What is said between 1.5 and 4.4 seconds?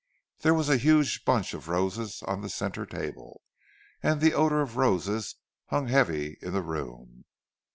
of roses on the centre table, and the